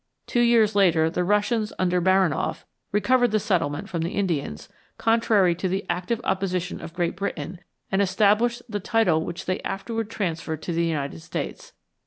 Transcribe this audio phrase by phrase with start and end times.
[0.25, 5.67] Two years later the Russians under Baranoff recovered the settlement from the Indians, contrary to
[5.69, 7.59] the active opposition of Great Britain,
[7.91, 11.73] and established the title which they afterward transferred to the United States.